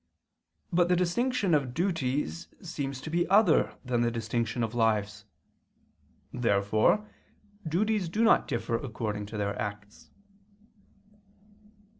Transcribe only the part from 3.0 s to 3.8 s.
to be other